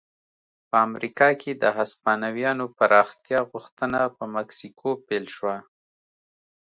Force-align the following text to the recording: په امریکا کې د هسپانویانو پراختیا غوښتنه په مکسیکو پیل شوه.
په 0.69 0.77
امریکا 0.87 1.29
کې 1.41 1.51
د 1.61 1.63
هسپانویانو 1.77 2.65
پراختیا 2.77 3.39
غوښتنه 3.51 3.99
په 4.15 4.23
مکسیکو 4.35 4.89
پیل 5.07 5.25
شوه. 5.35 5.55